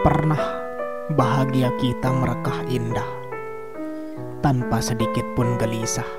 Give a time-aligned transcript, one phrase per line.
[0.00, 0.42] Pernah
[1.14, 3.06] bahagia kita merekah indah
[4.42, 6.10] tanpa sedikit pun gelisah.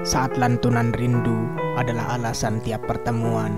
[0.00, 1.44] Saat lantunan rindu
[1.76, 3.52] adalah alasan tiap pertemuan.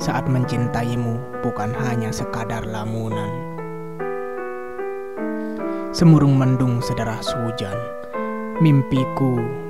[0.00, 3.36] Saat mencintaimu bukan hanya sekadar lamunan.
[5.92, 7.76] Semurung mendung sederas hujan,
[8.64, 9.67] mimpiku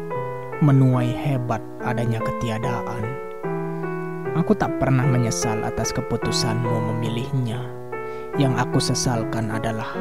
[0.59, 3.07] menuai hebat adanya ketiadaan.
[4.34, 7.62] Aku tak pernah menyesal atas keputusanmu memilihnya.
[8.39, 9.94] Yang aku sesalkan adalah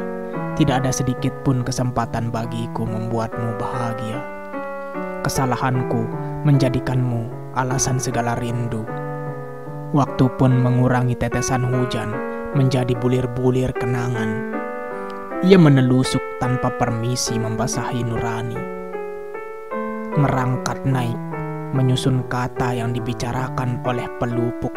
[0.57, 4.17] tidak ada sedikit pun kesempatan bagiku membuatmu bahagia.
[5.21, 6.09] Kesalahanku
[6.45, 8.81] menjadikanmu alasan segala rindu.
[9.93, 12.09] Waktu pun mengurangi tetesan hujan
[12.57, 14.57] menjadi bulir-bulir kenangan.
[15.45, 18.76] Ia menelusuk tanpa permisi membasahi nurani.
[20.17, 21.13] Merangkat naik,
[21.77, 24.73] menyusun kata yang dibicarakan oleh pelupuk,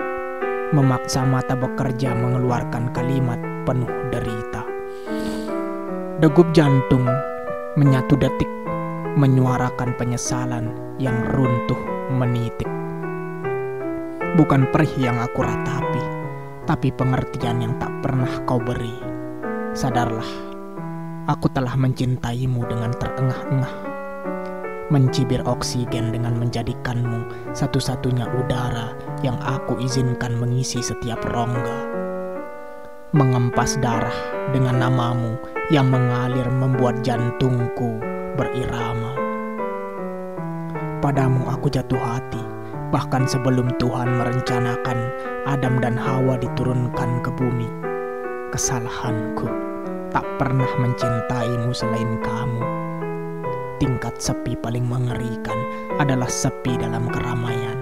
[0.76, 4.68] memaksa mata bekerja mengeluarkan kalimat penuh derita.
[6.20, 7.08] Degup jantung
[7.80, 8.52] menyatu detik
[9.16, 11.80] menyuarakan penyesalan yang runtuh
[12.12, 12.68] menitik.
[14.36, 16.04] Bukan perih yang aku ratapi,
[16.68, 18.92] tapi pengertian yang tak pernah kau beri.
[19.72, 20.30] Sadarlah,
[21.32, 23.89] aku telah mencintaimu dengan terengah-engah.
[24.90, 28.90] Mencibir oksigen dengan menjadikanmu satu-satunya udara
[29.22, 31.86] yang aku izinkan mengisi setiap rongga.
[33.14, 35.38] Mengempas darah dengan namamu
[35.70, 38.02] yang mengalir membuat jantungku
[38.34, 39.14] berirama.
[40.98, 42.42] Padamu aku jatuh hati,
[42.90, 44.98] bahkan sebelum Tuhan merencanakan
[45.46, 47.70] Adam dan Hawa diturunkan ke bumi.
[48.50, 49.46] Kesalahanku
[50.10, 52.89] tak pernah mencintaimu selain kamu.
[53.80, 55.56] Tingkat sepi paling mengerikan
[55.96, 57.80] adalah sepi dalam keramaian,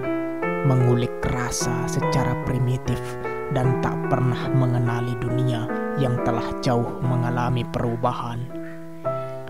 [0.63, 3.03] mengulik rasa secara primitif
[3.51, 5.67] dan tak pernah mengenali dunia
[5.99, 8.39] yang telah jauh mengalami perubahan.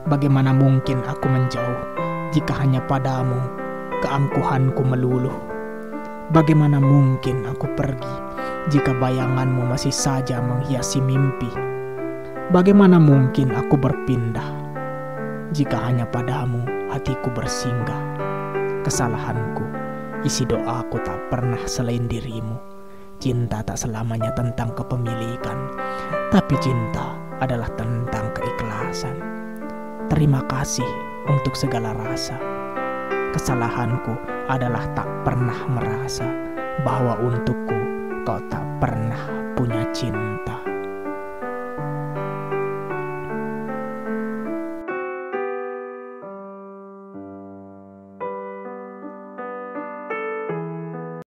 [0.09, 1.81] Bagaimana mungkin aku menjauh
[2.33, 3.37] jika hanya padamu
[4.01, 5.37] keangkuhanku meluluh?
[6.33, 8.17] Bagaimana mungkin aku pergi
[8.73, 11.53] jika bayanganmu masih saja menghiasi mimpi?
[12.49, 14.58] Bagaimana mungkin aku berpindah
[15.53, 16.61] jika hanya padamu
[16.93, 18.21] hatiku bersinggah?
[18.85, 19.65] Kesalahanku,
[20.25, 22.57] isi doaku tak pernah selain dirimu.
[23.19, 25.75] Cinta tak selamanya tentang kepemilikan,
[26.31, 29.17] tapi cinta adalah tentang keikhlasan.
[30.07, 30.87] Terima kasih
[31.27, 32.39] untuk segala rasa.
[33.35, 34.15] Kesalahanku
[34.47, 36.25] adalah tak pernah merasa
[36.87, 37.79] bahwa untukku
[38.23, 40.38] kau tak pernah punya cinta.